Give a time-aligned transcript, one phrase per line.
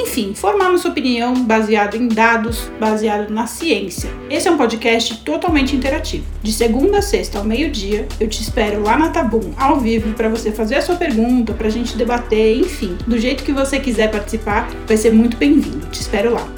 [0.00, 4.10] enfim, formar nossa opinião baseado em dados, baseado na ciência.
[4.30, 6.24] Esse é um podcast totalmente interativo.
[6.42, 10.28] De segunda a sexta ao meio-dia, eu te espero lá na Tabum, ao vivo, para
[10.28, 14.10] você fazer a sua pergunta, para a gente debater, enfim, do jeito que você quiser
[14.10, 15.86] participar, vai ser muito bem-vindo.
[15.88, 16.48] Te espero lá.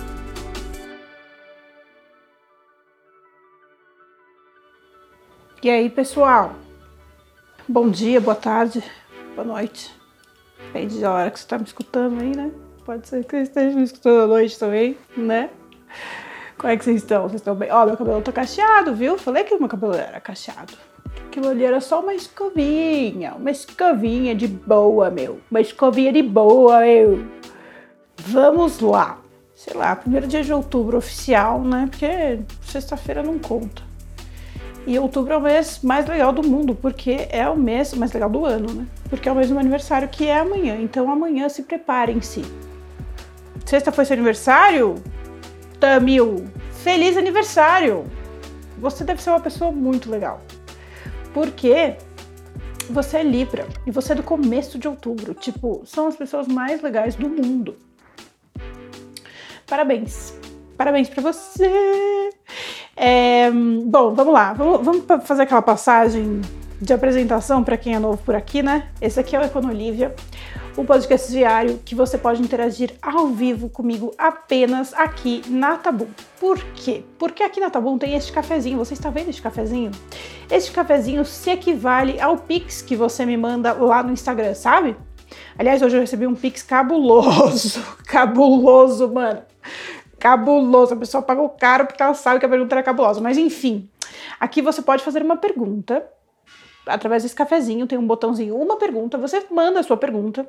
[5.62, 6.54] E aí, pessoal?
[7.68, 8.82] Bom dia, boa tarde,
[9.34, 9.90] boa noite.
[10.58, 12.50] Depende da hora que você está me escutando aí, né?
[12.84, 15.50] Pode ser que vocês estejam escutando à noite também, né?
[16.58, 17.22] Como é que vocês estão?
[17.22, 17.70] Vocês estão bem?
[17.70, 19.16] Ó, meu cabelo tá cacheado, viu?
[19.16, 20.74] Falei que meu cabelo era cacheado.
[21.26, 23.34] Aquilo ali era só uma escovinha.
[23.34, 25.40] Uma escovinha de boa, meu.
[25.50, 27.24] Uma escovinha de boa, meu.
[28.16, 29.18] Vamos lá.
[29.54, 31.86] Sei lá, primeiro dia de outubro oficial, né?
[31.88, 33.82] Porque sexta-feira não conta.
[34.84, 38.28] E outubro é o mês mais legal do mundo, porque é o mês mais legal
[38.28, 38.86] do ano, né?
[39.08, 40.76] Porque é o mês do aniversário, que é amanhã.
[40.80, 42.42] Então amanhã se preparem-se.
[43.64, 45.02] Sexta foi seu aniversário?
[45.78, 46.46] Tamil,
[46.82, 48.04] feliz aniversário!
[48.78, 50.40] Você deve ser uma pessoa muito legal.
[51.32, 51.96] Porque
[52.90, 55.34] você é Libra e você é do começo de outubro.
[55.34, 57.76] Tipo, são as pessoas mais legais do mundo.
[59.66, 60.34] Parabéns.
[60.76, 62.30] Parabéns para você.
[62.96, 64.52] É, bom, vamos lá.
[64.52, 66.40] Vamos, vamos fazer aquela passagem
[66.80, 68.88] de apresentação para quem é novo por aqui, né?
[69.00, 70.14] Esse aqui é o Econolívia
[70.76, 76.08] o podcast diário que você pode interagir ao vivo comigo apenas aqui na Tabum.
[76.40, 77.04] Por quê?
[77.18, 78.78] Porque aqui na Tabum tem este cafezinho.
[78.78, 79.90] Você está vendo este cafezinho?
[80.50, 84.96] Este cafezinho se equivale ao Pix que você me manda lá no Instagram, sabe?
[85.58, 87.82] Aliás, hoje eu recebi um Pix cabuloso.
[88.06, 89.42] cabuloso, mano.
[90.18, 90.94] Cabuloso.
[90.94, 93.20] A pessoa pagou caro porque ela sabe que a pergunta era cabulosa.
[93.20, 93.88] Mas enfim,
[94.40, 96.02] aqui você pode fazer uma pergunta
[96.86, 100.46] através desse cafezinho, tem um botãozinho, uma pergunta, você manda a sua pergunta.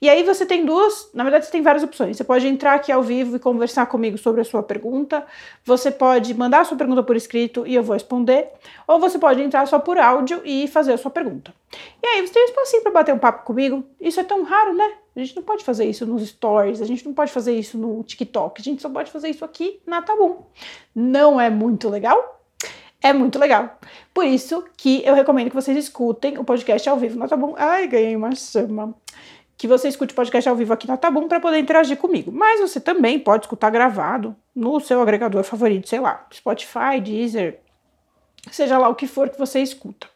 [0.00, 2.16] E aí você tem duas, na verdade você tem várias opções.
[2.16, 5.24] Você pode entrar aqui ao vivo e conversar comigo sobre a sua pergunta.
[5.64, 8.48] Você pode mandar a sua pergunta por escrito e eu vou responder,
[8.86, 11.52] ou você pode entrar só por áudio e fazer a sua pergunta.
[12.02, 13.84] E aí você tem um espacinho para bater um papo comigo.
[14.00, 14.92] Isso é tão raro, né?
[15.14, 18.02] A gente não pode fazer isso nos stories, a gente não pode fazer isso no
[18.02, 20.38] TikTok, a gente só pode fazer isso aqui na Tabum.
[20.94, 22.41] Não é muito legal?
[23.02, 23.78] É muito legal.
[24.14, 27.54] Por isso que eu recomendo que vocês escutem o podcast ao vivo na Tabum.
[27.56, 28.94] Ai, ganhei uma chama.
[29.58, 32.30] Que você escute o podcast ao vivo aqui na Tabum para poder interagir comigo.
[32.30, 37.58] Mas você também pode escutar gravado no seu agregador favorito, sei lá, Spotify, Deezer,
[38.50, 40.06] seja lá o que for que você escuta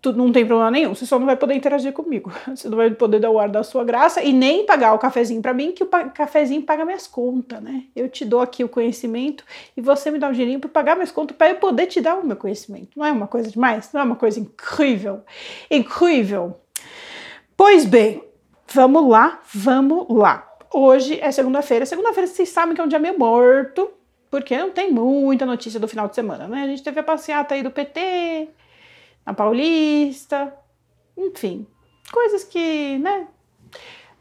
[0.00, 2.32] tu não tem problema nenhum, você só não vai poder interagir comigo.
[2.54, 5.42] Você não vai poder dar o ar da sua graça e nem pagar o cafezinho
[5.42, 7.84] para mim, que o cafezinho paga minhas contas, né?
[7.94, 9.44] Eu te dou aqui o conhecimento
[9.76, 12.16] e você me dá um dinheirinho para pagar minhas contas para eu poder te dar
[12.16, 12.90] o meu conhecimento.
[12.96, 13.90] Não é uma coisa demais?
[13.92, 15.22] Não é uma coisa incrível?
[15.70, 16.60] Incrível!
[17.56, 18.22] Pois bem,
[18.72, 20.46] vamos lá, vamos lá.
[20.72, 21.86] Hoje é segunda-feira.
[21.86, 23.90] Segunda-feira vocês sabem que é um dia meio morto,
[24.30, 26.64] porque não tem muita notícia do final de semana, né?
[26.64, 28.48] A gente teve a passeata aí do PT,
[29.26, 30.54] na Paulista,
[31.16, 31.66] enfim,
[32.12, 33.26] coisas que, né,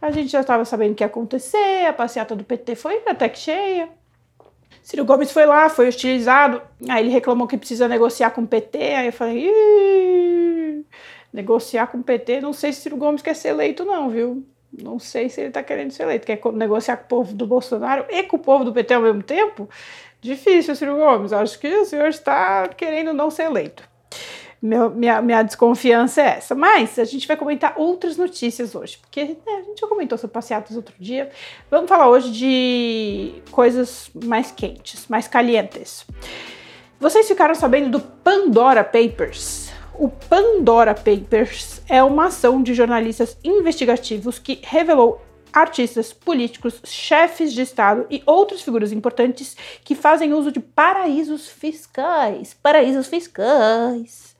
[0.01, 3.37] a gente já estava sabendo que ia acontecer, a passeata do PT foi até que
[3.39, 3.89] cheia.
[4.81, 8.77] Ciro Gomes foi lá, foi hostilizado, aí ele reclamou que precisa negociar com o PT,
[8.77, 10.85] aí eu falei,
[11.33, 14.45] negociar com o PT, não sei se Ciro Gomes quer ser eleito não, viu?
[14.71, 18.05] Não sei se ele tá querendo ser eleito, quer negociar com o povo do Bolsonaro
[18.09, 19.69] e com o povo do PT ao mesmo tempo?
[20.21, 23.94] Difícil, Ciro Gomes, acho que o senhor está querendo não ser eleito.
[24.65, 26.55] Meu, minha, minha desconfiança é essa.
[26.55, 30.33] Mas a gente vai comentar outras notícias hoje, porque né, a gente já comentou sobre
[30.33, 31.29] passeatas outro dia.
[31.69, 36.03] Vamos falar hoje de coisas mais quentes, mais calientes.
[36.99, 39.69] Vocês ficaram sabendo do Pandora Papers?
[39.93, 45.21] O Pandora Papers é uma ação de jornalistas investigativos que revelou
[45.53, 52.55] artistas, políticos, chefes de Estado e outras figuras importantes que fazem uso de paraísos fiscais.
[52.55, 54.34] Paraísos fiscais.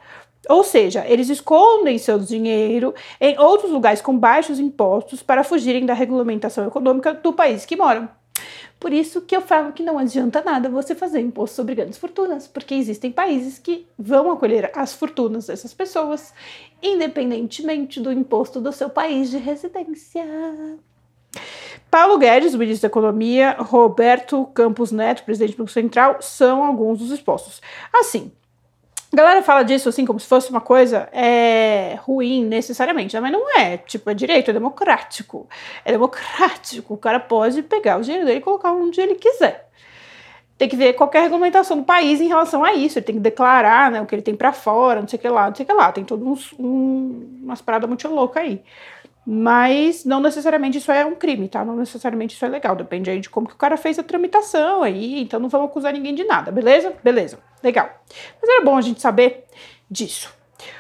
[0.49, 5.93] Ou seja, eles escondem seu dinheiro em outros lugares com baixos impostos para fugirem da
[5.93, 8.09] regulamentação econômica do país que moram.
[8.79, 12.47] Por isso que eu falo que não adianta nada você fazer imposto sobre grandes fortunas,
[12.47, 16.33] porque existem países que vão acolher as fortunas dessas pessoas,
[16.83, 20.23] independentemente do imposto do seu país de residência.
[21.89, 26.99] Paulo Guedes, o ministro da Economia, Roberto Campos Neto, presidente do Banco Central, são alguns
[26.99, 27.61] dos expostos.
[27.93, 28.31] Assim,
[29.13, 33.21] A galera fala disso assim como se fosse uma coisa é, ruim necessariamente, né?
[33.21, 33.77] mas não é.
[33.77, 35.47] Tipo, é direito, é democrático.
[35.83, 36.93] É democrático.
[36.93, 39.69] O cara pode pegar o dinheiro dele e colocar onde ele quiser.
[40.57, 42.97] Tem que ver qualquer regulamentação do país em relação a isso.
[42.97, 45.27] Ele tem que declarar né, o que ele tem para fora, não sei o que
[45.27, 45.91] lá, não sei o que lá.
[45.91, 48.63] Tem todas um, umas paradas muito loucas aí.
[49.25, 51.65] Mas não necessariamente isso é um crime, tá?
[51.65, 52.75] Não necessariamente isso é legal.
[52.75, 55.21] Depende aí de como que o cara fez a tramitação aí.
[55.21, 56.93] Então não vamos acusar ninguém de nada, beleza?
[57.03, 57.89] Beleza, legal.
[58.39, 59.45] Mas era bom a gente saber
[59.89, 60.31] disso.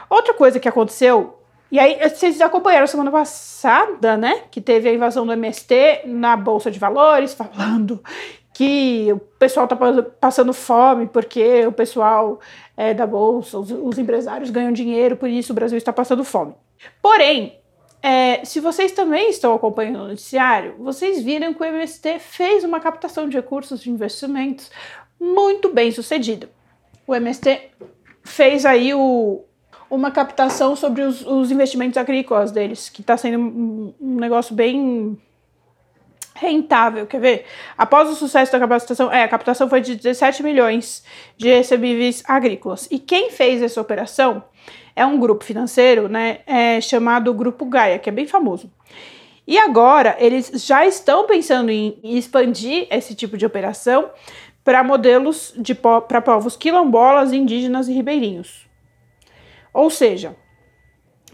[0.07, 1.39] Outra coisa que aconteceu,
[1.71, 4.43] e aí vocês acompanharam semana passada, né?
[4.51, 8.03] Que teve a invasão do MST na Bolsa de Valores, falando
[8.53, 9.75] que o pessoal tá
[10.19, 12.39] passando fome porque o pessoal
[12.77, 16.53] é, da Bolsa, os, os empresários ganham dinheiro, por isso o Brasil está passando fome.
[17.01, 17.59] Porém,
[18.07, 22.79] é, se vocês também estão acompanhando o noticiário, vocês viram que o MST fez uma
[22.79, 24.69] captação de recursos de investimentos
[25.19, 26.47] muito bem sucedida.
[27.07, 27.71] O MST
[28.23, 29.43] fez aí o,
[29.89, 35.19] uma captação sobre os, os, investimentos agrícolas deles, que está sendo um, um, negócio bem
[36.35, 37.45] rentável, quer ver?
[37.75, 41.03] Após o sucesso da captação, é, a captação foi de 17 milhões
[41.35, 42.87] de recebíveis agrícolas.
[42.91, 44.43] E quem fez essa operação
[44.95, 48.71] é um grupo financeiro, né, é, chamado Grupo Gaia, que é bem famoso.
[49.47, 54.09] E agora eles já estão pensando em expandir esse tipo de operação
[54.63, 58.65] para modelos de para povos quilombolas, indígenas e ribeirinhos.
[59.71, 60.35] Ou seja,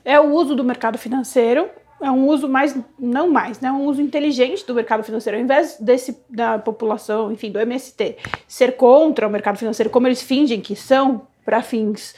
[0.04, 1.70] é o uso do mercado financeiro,
[2.02, 5.78] é um uso mais, não mais, né, um uso inteligente do mercado financeiro, ao invés
[5.80, 8.18] desse da população, enfim, do MST
[8.48, 12.14] ser contra o mercado financeiro, como eles fingem que são para fins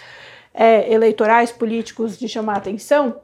[0.54, 3.20] é, eleitorais, políticos, de chamar atenção,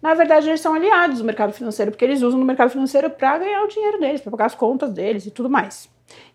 [0.00, 3.38] na verdade eles são aliados do mercado financeiro, porque eles usam o mercado financeiro para
[3.38, 5.88] ganhar o dinheiro deles, para pagar as contas deles e tudo mais.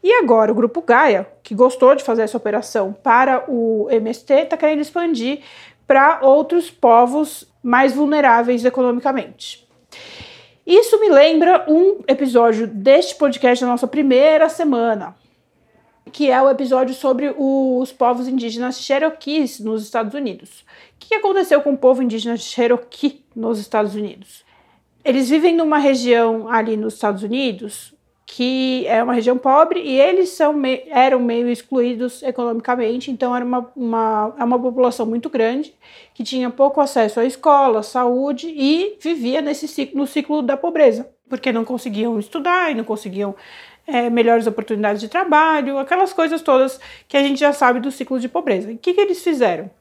[0.03, 4.57] E agora o grupo Gaia, que gostou de fazer essa operação para o MST, está
[4.57, 5.41] querendo expandir
[5.85, 9.67] para outros povos mais vulneráveis economicamente.
[10.65, 15.15] Isso me lembra um episódio deste podcast da nossa primeira semana,
[16.11, 20.61] que é o episódio sobre os povos indígenas Cherokees nos Estados Unidos.
[20.61, 20.65] O
[20.99, 24.43] que aconteceu com o povo indígena Cherokee nos Estados Unidos?
[25.03, 27.95] Eles vivem numa região ali nos Estados Unidos
[28.29, 33.43] que é uma região pobre e eles são me eram meio excluídos economicamente, então era
[33.43, 35.73] uma, uma, é uma população muito grande
[36.13, 41.09] que tinha pouco acesso à escola, saúde e vivia nesse ciclo, no ciclo da pobreza,
[41.29, 43.33] porque não conseguiam estudar e não conseguiam
[43.87, 48.19] é, melhores oportunidades de trabalho, aquelas coisas todas que a gente já sabe do ciclo
[48.19, 48.69] de pobreza.
[48.69, 49.71] O que, que eles fizeram?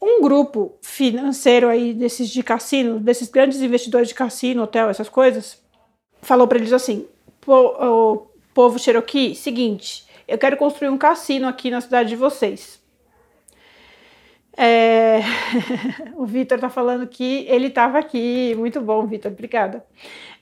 [0.00, 5.60] Um grupo financeiro aí desses de cassino, desses grandes investidores de cassino, hotel, essas coisas,
[6.22, 7.06] falou para eles assim:
[7.46, 12.80] o povo Cherokee, seguinte, eu quero construir um cassino aqui na cidade de vocês.
[14.56, 15.20] É...
[16.14, 18.54] o Vitor tá falando que ele estava aqui.
[18.56, 19.84] Muito bom, Vitor, obrigada.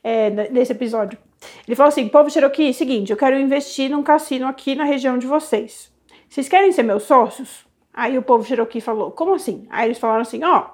[0.03, 1.19] É, nesse episódio.
[1.67, 5.27] Ele falou assim: povo Cherokee, seguinte, eu quero investir num cassino aqui na região de
[5.27, 5.93] vocês.
[6.29, 7.67] Vocês querem ser meus sócios?
[7.93, 9.67] Aí o povo Cherokee falou: como assim?
[9.71, 10.67] Aí eles falaram assim: ó,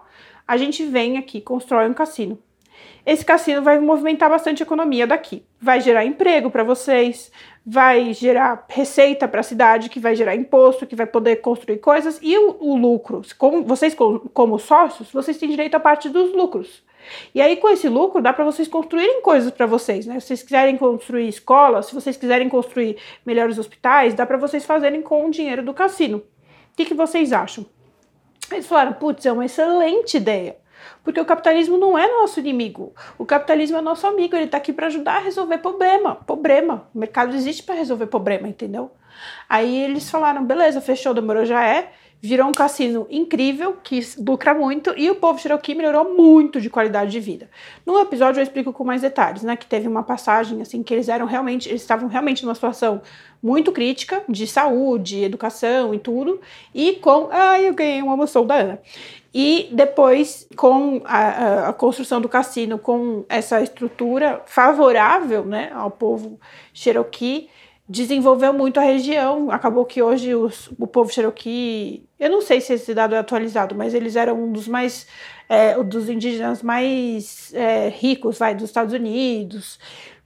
[0.46, 2.38] a gente vem aqui, constrói um cassino.
[3.04, 5.44] Esse cassino vai movimentar bastante a economia daqui.
[5.60, 7.30] Vai gerar emprego para vocês,
[7.64, 12.18] vai gerar receita para a cidade, que vai gerar imposto, que vai poder construir coisas.
[12.20, 13.96] E o, o lucro, como, vocês
[14.34, 16.84] como sócios, vocês têm direito a parte dos lucros.
[17.34, 20.20] E aí, com esse lucro, dá para vocês construírem coisas para vocês, né?
[20.20, 25.02] Se vocês quiserem construir escolas, se vocês quiserem construir melhores hospitais, dá para vocês fazerem
[25.02, 26.18] com o dinheiro do cassino.
[26.18, 26.22] O
[26.76, 27.66] que, que vocês acham?
[28.50, 30.56] Eles falaram, putz, é uma excelente ideia.
[31.02, 32.92] Porque o capitalismo não é nosso inimigo.
[33.18, 36.16] O capitalismo é nosso amigo, ele está aqui para ajudar a resolver problema.
[36.16, 36.88] Problema.
[36.94, 38.90] O mercado existe para resolver problema, entendeu?
[39.48, 44.94] Aí eles falaram, beleza, fechou, demorou, já é virou um cassino incrível, que lucra muito,
[44.96, 47.48] e o povo Cherokee melhorou muito de qualidade de vida.
[47.84, 51.08] No episódio eu explico com mais detalhes, né, que teve uma passagem, assim, que eles
[51.08, 53.02] eram realmente, eles estavam realmente numa situação
[53.42, 56.40] muito crítica, de saúde, educação e tudo,
[56.74, 58.80] e com, ai, eu ganhei uma emoção da Ana.
[59.32, 66.40] E depois, com a, a, construção do cassino, com essa estrutura favorável né, ao povo
[66.72, 67.50] Cherokee,
[67.88, 69.50] desenvolveu muito a região.
[69.50, 73.74] Acabou que hoje os, o povo Cherokee, eu não sei se esse dado é atualizado,
[73.74, 75.06] mas eles eram um dos mais
[75.48, 79.78] é, dos indígenas mais é, ricos, vai, dos Estados Unidos,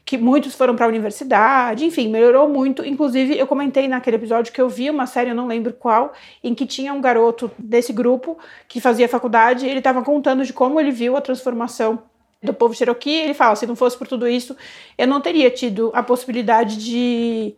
[0.05, 2.85] que muitos foram para a universidade, enfim, melhorou muito.
[2.85, 6.13] Inclusive, eu comentei naquele episódio que eu vi uma série, eu não lembro qual,
[6.43, 10.81] em que tinha um garoto desse grupo que fazia faculdade, ele estava contando de como
[10.81, 12.03] ele viu a transformação
[12.43, 14.57] do povo Cherokee, ele fala: se não fosse por tudo isso,
[14.97, 17.55] eu não teria tido a possibilidade de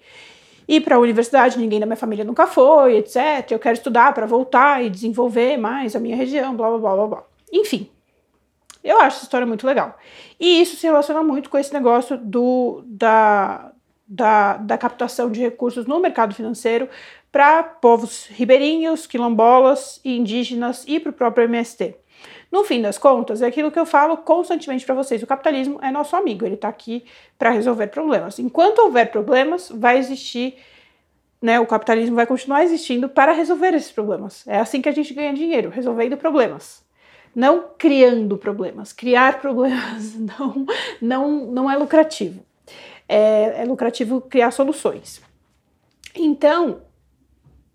[0.66, 3.50] ir para a universidade, ninguém da minha família nunca foi, etc.
[3.50, 7.06] Eu quero estudar para voltar e desenvolver mais a minha região, blá blá blá blá
[7.06, 7.24] blá.
[7.52, 7.88] Enfim,
[8.82, 9.96] eu acho essa história muito legal.
[10.38, 13.72] E isso se relaciona muito com esse negócio do, da,
[14.06, 16.88] da, da captação de recursos no mercado financeiro
[17.30, 22.01] para povos ribeirinhos, quilombolas e indígenas e para o próprio MST.
[22.50, 25.90] No fim das contas, é aquilo que eu falo constantemente para vocês: o capitalismo é
[25.90, 27.04] nosso amigo, ele está aqui
[27.38, 28.38] para resolver problemas.
[28.38, 30.56] Enquanto houver problemas, vai existir,
[31.40, 34.46] né, o capitalismo vai continuar existindo para resolver esses problemas.
[34.46, 36.84] É assim que a gente ganha dinheiro, resolvendo problemas.
[37.34, 38.92] Não criando problemas.
[38.92, 40.66] Criar problemas não,
[41.00, 42.44] não, não é lucrativo.
[43.08, 45.22] É, é lucrativo criar soluções.
[46.14, 46.82] Então,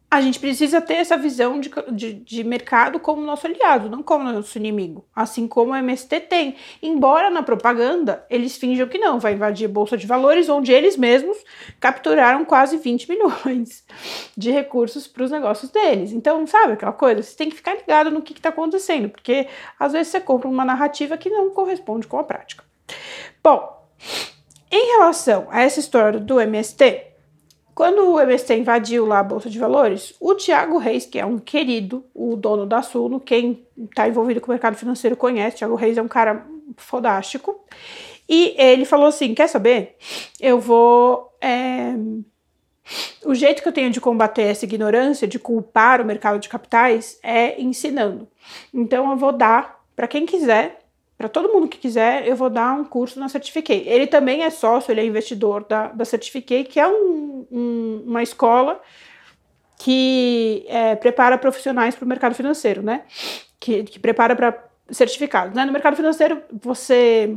[0.10, 4.24] a gente precisa ter essa visão de, de, de, mercado como nosso aliado, não como
[4.24, 5.06] nosso inimigo.
[5.14, 6.56] Assim como o MST tem.
[6.82, 10.96] Embora na propaganda eles finjam que não, vai invadir a Bolsa de Valores, onde eles
[10.96, 11.38] mesmos
[11.78, 13.84] capturaram quase 20 milhões
[14.36, 16.14] de recursos para os negócios deles.
[16.14, 17.22] Então, sabe aquela coisa?
[17.22, 19.48] Você tem que ficar ligado no que está acontecendo, porque
[19.78, 22.64] às vezes você compra uma narrativa que não corresponde com a prática.
[23.44, 23.78] Bom,
[24.72, 27.08] em relação a essa história do MST,
[27.78, 31.38] quando o MST invadiu lá a Bolsa de Valores, o Tiago Reis, que é um
[31.38, 35.96] querido, o dono da Suno, quem está envolvido com o mercado financeiro conhece, Tiago Reis
[35.96, 36.44] é um cara
[36.76, 37.64] fodástico,
[38.28, 39.96] e ele falou assim, quer saber?
[40.42, 41.32] Eu vou...
[41.40, 41.94] É...
[43.24, 47.20] O jeito que eu tenho de combater essa ignorância, de culpar o mercado de capitais,
[47.22, 48.28] é ensinando.
[48.74, 50.80] Então eu vou dar para quem quiser
[51.18, 53.84] para todo mundo que quiser, eu vou dar um curso na Certifiquei.
[53.88, 58.22] Ele também é sócio, ele é investidor da, da Certifiquei, que é um, um, uma
[58.22, 58.80] escola
[59.80, 63.04] que é, prepara profissionais para o mercado financeiro, né?
[63.60, 65.56] Que, que prepara para certificados.
[65.56, 65.66] Né?
[65.66, 67.36] No mercado financeiro, você,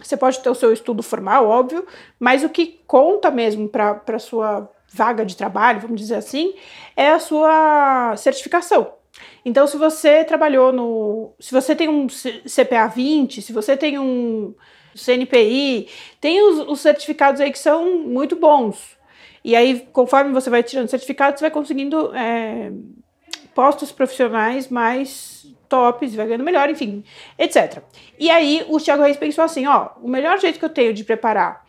[0.00, 1.86] você pode ter o seu estudo formal, óbvio,
[2.18, 6.54] mas o que conta mesmo para a sua vaga de trabalho, vamos dizer assim,
[6.96, 8.92] é a sua certificação.
[9.44, 11.34] Então, se você trabalhou no.
[11.40, 14.54] Se você tem um CPA 20, se você tem um
[14.94, 15.88] CNPI,
[16.20, 18.96] tem os, os certificados aí que são muito bons.
[19.44, 22.70] E aí, conforme você vai tirando certificados, você vai conseguindo é,
[23.54, 27.02] postos profissionais mais tops, vai ganhando melhor, enfim,
[27.38, 27.82] etc.
[28.18, 31.02] E aí, o Thiago Reis pensou assim: ó, o melhor jeito que eu tenho de
[31.02, 31.64] preparar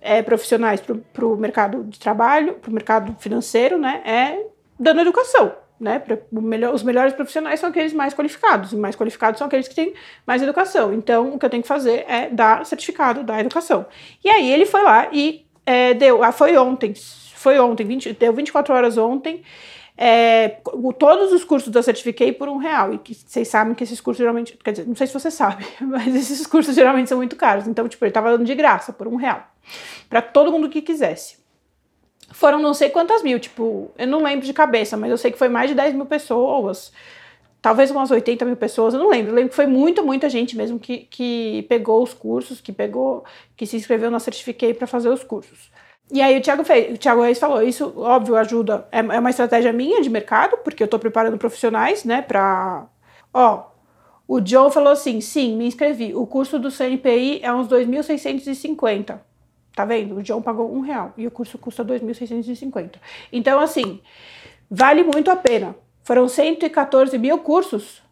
[0.00, 4.46] é, profissionais para o mercado de trabalho, para o mercado financeiro, né, é
[4.78, 6.00] dando educação né?
[6.30, 9.92] Melhor, os melhores profissionais são aqueles mais qualificados, e mais qualificados são aqueles que têm
[10.24, 10.94] mais educação.
[10.94, 13.84] Então, o que eu tenho que fazer é dar certificado da educação.
[14.24, 16.94] E aí ele foi lá e é, deu, ah, foi ontem,
[17.34, 19.42] foi ontem, 20, deu 24 horas ontem,
[19.98, 20.60] é,
[20.98, 22.94] todos os cursos da Certifiquei por um real.
[22.94, 25.66] E que vocês sabem que esses cursos geralmente, quer dizer, não sei se você sabe,
[25.82, 27.66] mas esses cursos geralmente são muito caros.
[27.66, 29.48] Então, tipo, ele tava dando de graça por um real.
[30.08, 31.41] para todo mundo que quisesse
[32.32, 35.38] foram não sei quantas mil, tipo, eu não lembro de cabeça, mas eu sei que
[35.38, 36.92] foi mais de 10 mil pessoas,
[37.62, 39.30] talvez umas 80 mil pessoas, eu não lembro.
[39.30, 43.24] Eu lembro que foi muita, muita gente mesmo que, que pegou os cursos, que pegou,
[43.56, 45.70] que se inscreveu na Certifiquei para fazer os cursos.
[46.10, 49.30] E aí o Thiago fez, o Thiago Reis falou, isso óbvio ajuda, é, é uma
[49.30, 52.86] estratégia minha de mercado, porque eu tô preparando profissionais, né, pra,
[53.32, 53.64] ó,
[54.28, 59.20] o John falou assim, sim, me inscrevi, o curso do CNPI é uns 2.650.
[59.74, 60.16] Tá vendo?
[60.16, 62.96] O John pagou um real e o curso custa 2.650.
[63.32, 64.00] Então, assim,
[64.70, 65.74] vale muito a pena.
[66.02, 68.02] Foram 114 mil cursos.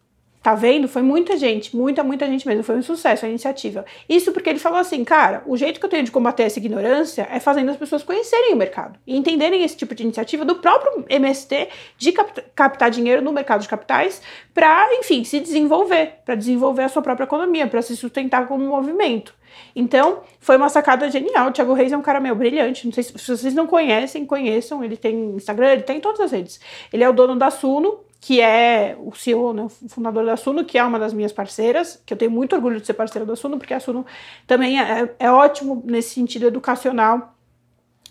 [0.41, 0.87] Tá vendo?
[0.87, 2.63] Foi muita gente, muita, muita gente mesmo.
[2.63, 3.85] Foi um sucesso a iniciativa.
[4.09, 7.27] Isso porque ele falou assim, cara, o jeito que eu tenho de combater essa ignorância
[7.29, 11.05] é fazendo as pessoas conhecerem o mercado e entenderem esse tipo de iniciativa do próprio
[11.07, 12.11] MST de
[12.55, 14.19] captar dinheiro no mercado de capitais
[14.51, 18.69] para, enfim, se desenvolver, para desenvolver a sua própria economia, para se sustentar como um
[18.69, 19.35] movimento.
[19.75, 21.49] Então, foi uma sacada genial.
[21.49, 22.85] O Thiago Reis é um cara meio brilhante.
[22.85, 24.83] Não sei se, se vocês não conhecem, conheçam.
[24.83, 26.59] Ele tem Instagram, ele tem todas as redes.
[26.91, 30.63] Ele é o dono da Suno, que é o CEO, né, o fundador da Suno,
[30.63, 33.35] que é uma das minhas parceiras, que eu tenho muito orgulho de ser parceira da
[33.35, 34.05] Suno, porque a Suno
[34.45, 37.35] também é, é ótimo nesse sentido educacional,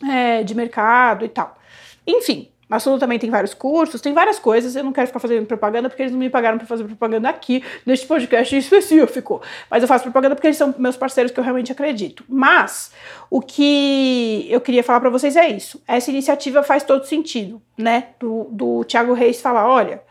[0.03, 1.57] é, de mercado e tal.
[2.05, 4.77] Enfim, a Suno também tem vários cursos, tem várias coisas.
[4.77, 7.65] Eu não quero ficar fazendo propaganda porque eles não me pagaram para fazer propaganda aqui,
[7.85, 9.43] neste podcast específico.
[9.69, 12.25] Mas eu faço propaganda porque eles são meus parceiros que eu realmente acredito.
[12.29, 12.93] Mas
[13.29, 15.83] o que eu queria falar para vocês é isso.
[15.87, 18.09] Essa iniciativa faz todo sentido, né?
[18.21, 20.03] Do, do Thiago Reis falar: olha.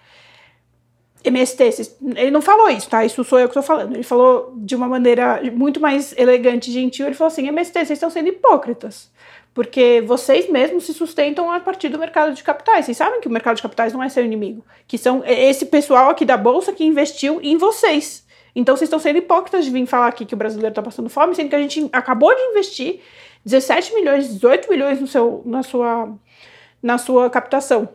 [1.21, 3.03] MST, ele não falou isso, tá?
[3.03, 3.93] Isso sou eu que estou falando.
[3.93, 7.05] Ele falou de uma maneira muito mais elegante e gentil.
[7.05, 9.11] Ele falou assim: MST, vocês estão sendo hipócritas
[9.59, 12.85] porque vocês mesmos se sustentam a partir do mercado de capitais.
[12.85, 16.09] Vocês sabem que o mercado de capitais não é seu inimigo, que são esse pessoal
[16.09, 18.25] aqui da bolsa que investiu em vocês.
[18.55, 21.35] Então vocês estão sendo hipócritas de vir falar aqui que o brasileiro está passando fome,
[21.35, 23.01] sendo que a gente acabou de investir
[23.43, 26.09] 17 milhões, 18 milhões no seu, na, sua,
[26.81, 27.89] na sua captação.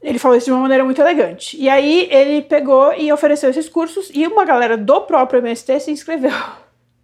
[0.00, 1.56] Ele falou isso de uma maneira muito elegante.
[1.56, 5.90] E aí ele pegou e ofereceu esses cursos e uma galera do próprio MST se
[5.90, 6.30] inscreveu.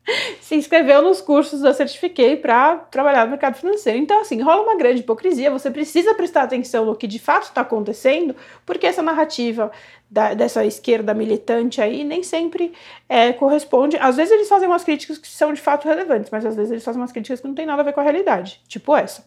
[0.40, 3.98] se inscreveu nos cursos da Certifiquei para trabalhar no mercado financeiro.
[3.98, 5.50] Então, assim, rola uma grande hipocrisia.
[5.50, 8.34] Você precisa prestar atenção no que de fato está acontecendo,
[8.66, 9.70] porque essa narrativa
[10.10, 12.72] da, dessa esquerda militante aí nem sempre
[13.08, 13.96] é, corresponde.
[13.98, 16.84] Às vezes eles fazem umas críticas que são de fato relevantes, mas às vezes eles
[16.84, 19.26] fazem umas críticas que não tem nada a ver com a realidade, tipo essa.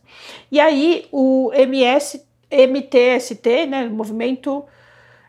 [0.51, 4.63] E aí o MS, MTST, né, Movimento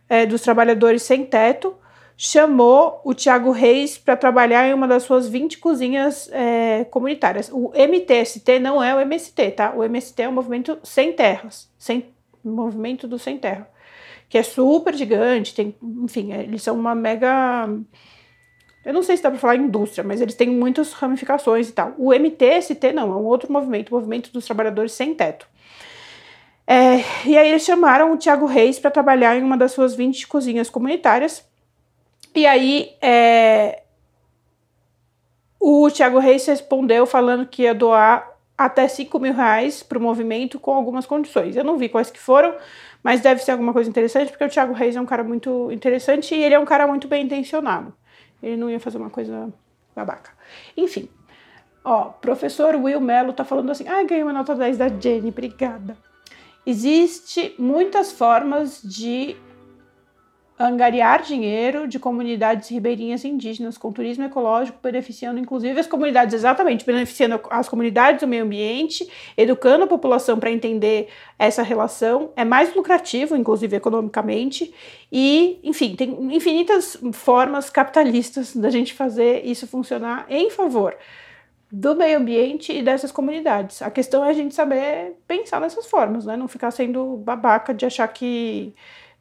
[0.09, 1.75] é, dos Trabalhadores Sem Teto,
[2.21, 7.49] chamou o Tiago Reis para trabalhar em uma das suas 20 cozinhas é, comunitárias.
[7.53, 9.73] O MTST não é o MST, tá?
[9.73, 12.07] O MST é o Movimento Sem Terras, sem,
[12.43, 13.71] Movimento do Sem Terra,
[14.29, 17.69] que é super gigante, tem, enfim, eles são uma mega...
[18.85, 21.95] Eu não sei se dá para falar indústria, mas eles têm muitas ramificações e tal.
[21.97, 25.47] O MTST não, é um outro movimento, o Movimento dos Trabalhadores Sem Teto.
[26.67, 30.27] É, e aí eles chamaram o Tiago Reis para trabalhar em uma das suas 20
[30.27, 31.47] cozinhas comunitárias,
[32.38, 33.83] e aí, é,
[35.61, 40.59] o Thiago Reis respondeu falando que ia doar até 5 mil reais para o movimento
[40.59, 41.57] com algumas condições.
[41.57, 42.54] Eu não vi quais que foram,
[43.02, 46.35] mas deve ser alguma coisa interessante, porque o Thiago Reis é um cara muito interessante
[46.35, 47.92] e ele é um cara muito bem intencionado.
[48.42, 49.52] Ele não ia fazer uma coisa
[49.95, 50.30] babaca.
[50.76, 51.09] Enfim,
[51.85, 55.97] ó, professor Will Mello tá falando assim, ah, ganhei uma nota 10 da Jenny, obrigada.
[56.64, 59.37] Existe muitas formas de
[60.59, 67.41] angariar dinheiro de comunidades ribeirinhas indígenas com turismo ecológico, beneficiando inclusive as comunidades, exatamente, beneficiando
[67.50, 73.37] as comunidades do meio ambiente, educando a população para entender essa relação, é mais lucrativo,
[73.37, 74.75] inclusive economicamente,
[75.12, 80.97] e, enfim, tem infinitas formas capitalistas da gente fazer isso funcionar em favor
[81.71, 83.83] do meio ambiente e dessas comunidades.
[83.83, 86.37] A questão é a gente saber pensar nessas formas, né?
[86.37, 88.75] Não ficar sendo babaca de achar que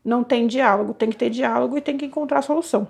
[0.04, 0.94] não tem diálogo.
[0.94, 2.88] Tem que ter diálogo e tem que encontrar solução.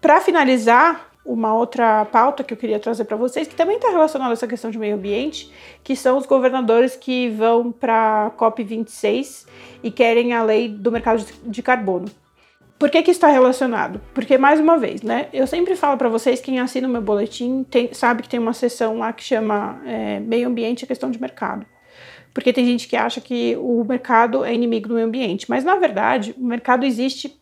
[0.00, 4.32] Para finalizar, uma outra pauta que eu queria trazer para vocês, que também está relacionada
[4.32, 5.52] a essa questão de meio ambiente,
[5.84, 9.46] que são os governadores que vão para a COP26
[9.82, 12.10] e querem a lei do mercado de carbono.
[12.78, 14.00] Por que, que está relacionado?
[14.14, 15.28] Porque, mais uma vez, né?
[15.34, 18.54] Eu sempre falo para vocês, quem assina o meu boletim tem, sabe que tem uma
[18.54, 21.66] seção lá que chama é, Meio Ambiente e Questão de Mercado
[22.32, 25.76] porque tem gente que acha que o mercado é inimigo do meio ambiente, mas na
[25.76, 27.38] verdade o mercado existe.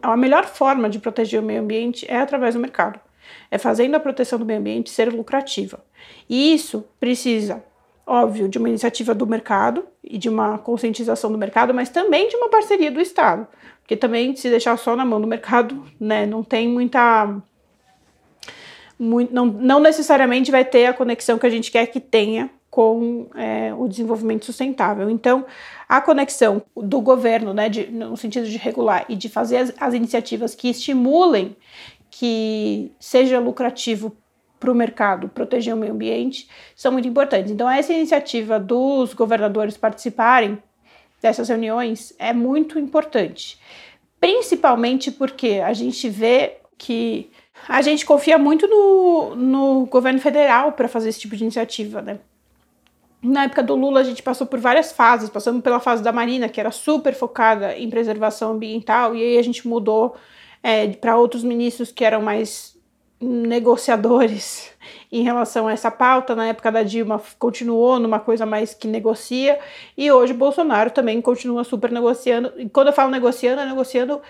[0.00, 3.00] A melhor forma de proteger o meio ambiente é através do mercado,
[3.50, 5.84] é fazendo a proteção do meio ambiente ser lucrativa.
[6.28, 7.64] E isso precisa,
[8.06, 12.36] óbvio, de uma iniciativa do mercado e de uma conscientização do mercado, mas também de
[12.36, 13.46] uma parceria do Estado,
[13.80, 17.42] porque também se deixar só na mão do mercado, né, não tem muita
[18.96, 23.26] muito, não, não necessariamente vai ter a conexão que a gente quer que tenha com
[23.34, 25.10] é, o desenvolvimento sustentável.
[25.10, 25.44] Então,
[25.86, 29.92] a conexão do governo, né, de, no sentido de regular e de fazer as, as
[29.92, 31.54] iniciativas que estimulem
[32.10, 34.16] que seja lucrativo
[34.58, 37.52] para o mercado proteger o meio ambiente são muito importantes.
[37.52, 40.56] Então, essa iniciativa dos governadores participarem
[41.20, 43.58] dessas reuniões é muito importante,
[44.18, 47.30] principalmente porque a gente vê que
[47.68, 52.18] a gente confia muito no, no governo federal para fazer esse tipo de iniciativa, né?
[53.22, 55.30] Na época do Lula, a gente passou por várias fases.
[55.30, 59.42] Passamos pela fase da Marina, que era super focada em preservação ambiental, e aí a
[59.42, 60.16] gente mudou
[60.60, 62.76] é, para outros ministros que eram mais
[63.20, 64.72] negociadores
[65.10, 66.34] em relação a essa pauta.
[66.34, 69.60] Na época da Dilma, continuou numa coisa mais que negocia,
[69.96, 72.52] e hoje Bolsonaro também continua super negociando.
[72.56, 74.20] E quando eu falo negociando, é negociando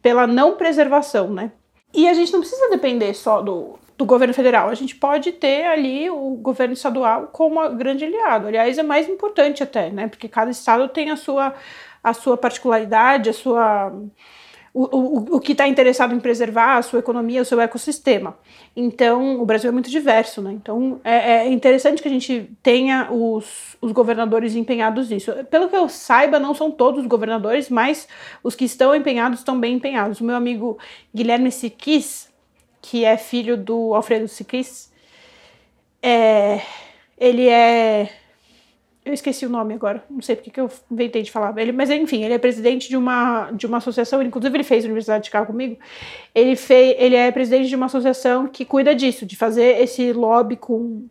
[0.00, 1.52] pela não preservação, né?
[1.92, 4.70] E a gente não precisa depender só do, do governo federal.
[4.70, 8.46] A gente pode ter ali o governo estadual como grande aliado.
[8.46, 10.08] Aliás, é mais importante até, né?
[10.08, 11.54] Porque cada estado tem a sua,
[12.02, 13.92] a sua particularidade, a sua.
[14.72, 18.38] O, o, o que está interessado em preservar a sua economia, o seu ecossistema.
[18.74, 20.52] Então, o Brasil é muito diverso, né?
[20.52, 25.32] Então, é, é interessante que a gente tenha os, os governadores empenhados nisso.
[25.50, 28.08] Pelo que eu saiba, não são todos os governadores, mas
[28.44, 30.20] os que estão empenhados estão bem empenhados.
[30.20, 30.78] O meu amigo
[31.12, 32.29] Guilherme Siquis,
[32.80, 34.90] que é filho do Alfredo Siquis.
[36.02, 36.60] É,
[37.18, 38.10] ele é.
[39.04, 41.56] Eu esqueci o nome agora, não sei porque que eu inventei de falar.
[41.56, 45.22] Ele, mas enfim, ele é presidente de uma, de uma associação, inclusive ele fez Universidade
[45.22, 45.78] de Chicago comigo.
[46.34, 50.54] Ele, fez, ele é presidente de uma associação que cuida disso, de fazer esse lobby
[50.56, 51.08] com,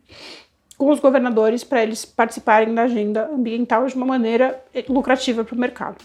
[0.78, 5.58] com os governadores para eles participarem da agenda ambiental de uma maneira lucrativa para o
[5.58, 5.96] mercado.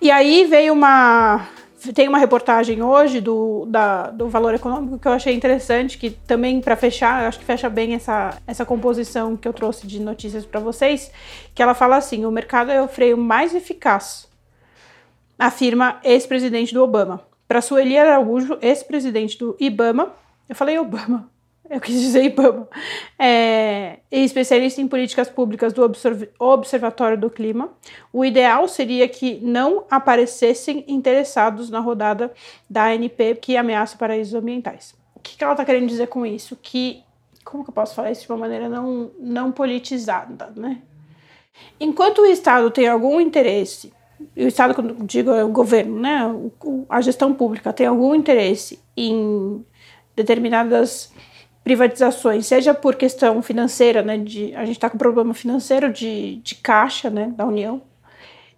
[0.00, 1.48] E aí veio uma
[1.92, 6.60] tem uma reportagem hoje do, da, do valor econômico que eu achei interessante, que também
[6.60, 10.60] para fechar, acho que fecha bem essa, essa composição que eu trouxe de notícias para
[10.60, 11.10] vocês,
[11.54, 14.28] que ela fala assim: o mercado é o freio mais eficaz,
[15.38, 17.22] afirma ex-presidente do Obama.
[17.48, 20.12] Para Sueli Araújo, ex-presidente do IBAMA,
[20.48, 21.31] eu falei Obama,
[21.70, 22.68] eu quis dizer IBAMA,
[23.18, 25.82] é, especialista em políticas públicas do
[26.38, 27.70] Observatório do Clima,
[28.12, 32.32] o ideal seria que não aparecessem interessados na rodada
[32.68, 34.94] da ANP que ameaça paraísos ambientais.
[35.14, 36.58] O que, que ela está querendo dizer com isso?
[36.60, 37.02] Que,
[37.44, 40.82] como que eu posso falar isso de uma maneira não, não politizada, né?
[41.78, 43.92] Enquanto o Estado tem algum interesse,
[44.36, 46.20] o Estado, quando digo é o governo, né,
[46.88, 49.64] a gestão pública tem algum interesse em
[50.14, 51.12] determinadas
[51.64, 56.56] privatizações, seja por questão financeira, né, de, a gente está com problema financeiro de, de
[56.56, 57.82] caixa, né, da União,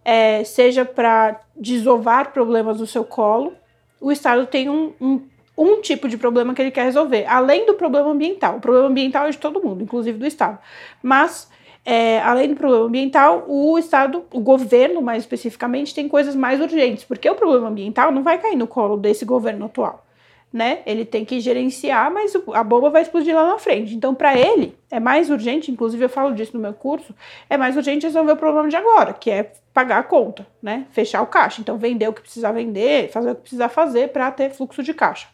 [0.04, 3.52] é, seja para desovar problemas do seu colo,
[4.00, 5.22] o Estado tem um, um,
[5.56, 8.56] um tipo de problema que ele quer resolver, além do problema ambiental.
[8.56, 10.58] O problema ambiental é de todo mundo, inclusive do Estado.
[11.02, 11.50] Mas,
[11.86, 17.04] é, além do problema ambiental, o Estado, o governo mais especificamente, tem coisas mais urgentes,
[17.04, 20.04] porque o problema ambiental não vai cair no colo desse governo atual
[20.54, 20.82] né?
[20.86, 23.92] Ele tem que gerenciar, mas a bomba vai explodir lá na frente.
[23.92, 27.12] Então, para ele, é mais urgente, inclusive eu falo disso no meu curso,
[27.50, 30.86] é mais urgente resolver o problema de agora, que é pagar a conta, né?
[30.92, 31.60] Fechar o caixa.
[31.60, 34.94] Então, vender o que precisar vender, fazer o que precisar fazer para ter fluxo de
[34.94, 35.26] caixa,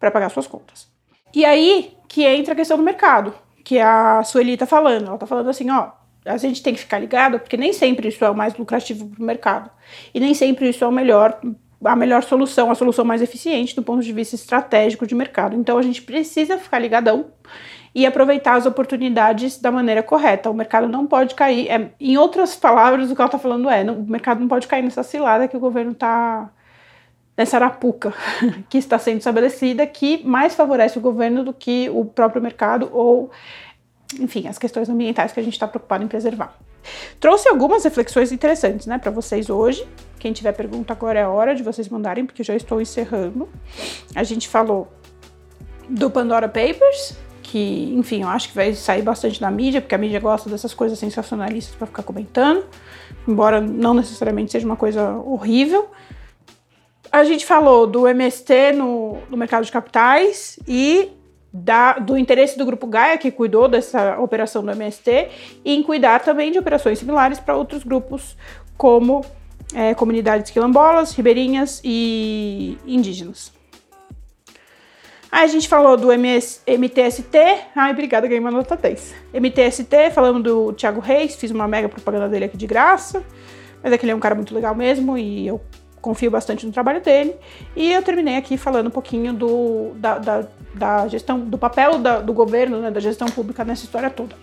[0.00, 0.88] para pagar suas contas.
[1.34, 5.04] E aí que entra a questão do mercado, que a Sueli está falando.
[5.04, 5.90] Ela está falando assim, ó,
[6.24, 9.22] a gente tem que ficar ligado, porque nem sempre isso é o mais lucrativo para
[9.22, 9.70] o mercado.
[10.14, 11.38] E nem sempre isso é o melhor
[11.84, 15.56] a melhor solução, a solução mais eficiente do ponto de vista estratégico de mercado.
[15.56, 17.26] Então a gente precisa ficar ligadão
[17.94, 20.50] e aproveitar as oportunidades da maneira correta.
[20.50, 21.68] O mercado não pode cair.
[21.68, 24.66] É, em outras palavras, o que ela está falando é: não, o mercado não pode
[24.66, 26.50] cair nessa cilada que o governo está.
[27.36, 28.12] nessa arapuca
[28.68, 33.30] que está sendo estabelecida, que mais favorece o governo do que o próprio mercado ou,
[34.20, 36.56] enfim, as questões ambientais que a gente está preocupado em preservar.
[37.18, 39.86] Trouxe algumas reflexões interessantes, né, para vocês hoje.
[40.18, 43.48] Quem tiver pergunta agora é a hora de vocês mandarem, porque já estou encerrando.
[44.14, 44.88] A gente falou
[45.88, 49.98] do Pandora Papers, que, enfim, eu acho que vai sair bastante na mídia, porque a
[49.98, 52.64] mídia gosta dessas coisas sensacionalistas para ficar comentando,
[53.26, 55.88] embora não necessariamente seja uma coisa horrível.
[57.10, 61.15] A gente falou do MST no, no mercado de capitais e
[61.62, 65.28] da, do interesse do Grupo Gaia, que cuidou dessa operação do MST,
[65.64, 68.36] em cuidar também de operações similares para outros grupos,
[68.76, 69.24] como
[69.74, 73.52] é, comunidades quilombolas, ribeirinhas e indígenas.
[75.30, 77.38] Aí a gente falou do MS, MTST.
[77.74, 79.14] Ai, obrigada, ganhei uma nota 10.
[79.34, 83.24] MTST, falando do Thiago Reis, fiz uma mega propaganda dele aqui de graça.
[83.82, 85.60] Mas é que ele é um cara muito legal mesmo e eu
[86.00, 87.34] confio bastante no trabalho dele.
[87.74, 92.20] E eu terminei aqui falando um pouquinho do, da, da, da gestão, do papel da,
[92.20, 94.36] do governo, né, da gestão pública nessa história toda.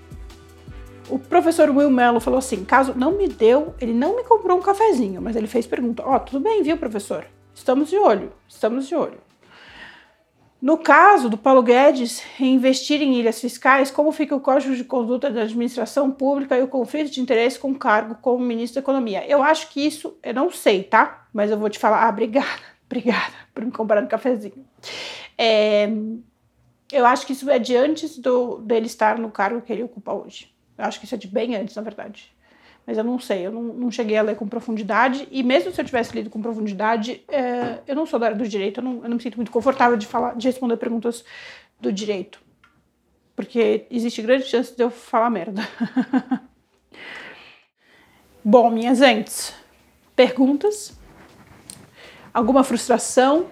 [1.10, 4.62] O professor Will Mello falou assim: caso não me deu, ele não me comprou um
[4.62, 7.26] cafezinho, mas ele fez pergunta: Ó, oh, tudo bem, viu, professor?
[7.54, 9.22] Estamos de olho, estamos de olho.
[10.64, 15.30] No caso do Paulo Guedes investir em ilhas fiscais, como fica o código de conduta
[15.30, 19.28] da administração pública e o conflito de interesse com o cargo como ministro da Economia?
[19.28, 21.28] Eu acho que isso, eu não sei, tá?
[21.34, 22.48] Mas eu vou te falar, ah, obrigada,
[22.88, 24.66] obrigada por me comprar um cafezinho.
[25.38, 25.90] É,
[26.92, 30.14] eu acho que isso é de antes do, dele estar no cargo que ele ocupa
[30.14, 30.54] hoje.
[30.78, 32.34] Eu acho que isso é de bem antes, na verdade
[32.86, 35.80] mas eu não sei, eu não, não, cheguei a ler com profundidade, e mesmo se
[35.80, 38.96] eu tivesse lido com profundidade, é, eu não sou da área do direito, eu não,
[38.96, 41.24] eu não, me sinto muito confortável de, falar, de responder perguntas
[41.80, 42.42] do direito,
[43.36, 45.62] porque existe grande chance de eu falar merda.
[48.44, 49.54] Bom, minhas gentes,
[50.14, 51.00] perguntas?
[52.34, 53.48] Alguma frustração?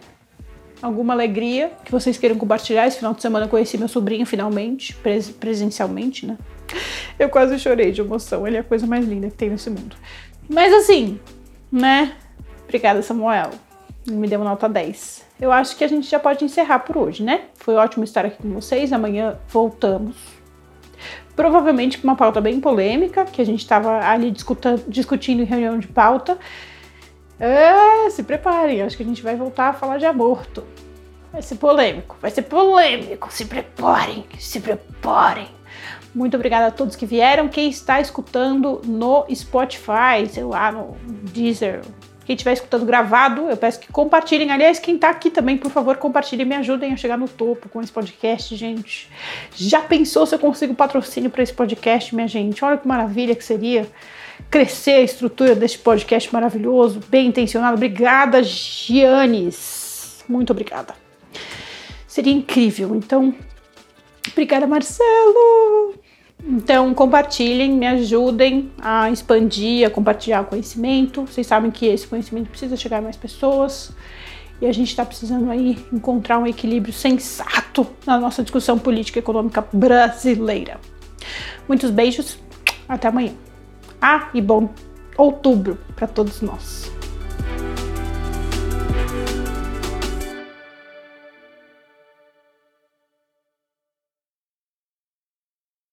[0.82, 2.88] Alguma alegria que vocês queiram compartilhar?
[2.88, 6.38] Esse final de semana eu conheci meu sobrinho finalmente, pres presencialmente, né?
[7.20, 8.48] Eu quase chorei de emoção.
[8.48, 9.96] Ele é a coisa mais linda que tem nesse mundo.
[10.50, 11.20] Mas assim,
[11.72, 12.14] né?
[12.64, 13.52] Obrigada, Samuel.
[14.08, 15.26] Ele me deu nota 10.
[15.40, 17.42] Eu acho que a gente já pode encerrar por hoje, né?
[17.56, 18.92] Foi ótimo estar aqui com vocês.
[18.92, 20.16] Amanhã voltamos.
[21.36, 24.34] Provavelmente com uma pauta bem polêmica, que a gente estava ali
[24.88, 26.38] discutindo em reunião de pauta.
[27.42, 30.64] É, se preparem, acho que a gente vai voltar a falar de aborto.
[31.34, 33.34] Vai ser polêmico, vai ser polêmico.
[33.34, 35.48] Se preparem, se preparem.
[36.14, 37.48] Muito obrigada a todos que vieram.
[37.48, 40.96] Quem está escutando no Spotify, sei lá, no
[41.34, 41.82] Deezer,
[42.26, 44.52] quem estiver escutando gravado, eu peço que compartilhem.
[44.52, 47.82] Aliás, quem está aqui também, por favor, compartilhem, me ajudem a chegar no topo com
[47.82, 49.10] esse podcast, gente.
[49.56, 52.64] Já pensou se eu consigo patrocínio para esse podcast, minha gente?
[52.64, 53.88] Olha que maravilha que seria.
[54.50, 57.76] Crescer a estrutura deste podcast maravilhoso, bem intencionado.
[57.76, 60.24] Obrigada, Giannis.
[60.28, 60.94] Muito obrigada.
[62.08, 62.96] Seria incrível.
[62.96, 63.34] Então,
[64.32, 65.96] obrigada, Marcelo.
[66.44, 71.22] Então, compartilhem, me ajudem a expandir, a compartilhar conhecimento.
[71.22, 73.94] Vocês sabem que esse conhecimento precisa chegar a mais pessoas
[74.60, 79.22] e a gente está precisando aí encontrar um equilíbrio sensato na nossa discussão política e
[79.22, 80.80] econômica brasileira.
[81.68, 82.38] Muitos beijos,
[82.88, 83.34] até amanhã.
[84.02, 84.70] Ah, e bom
[85.16, 86.92] outubro para todos nós.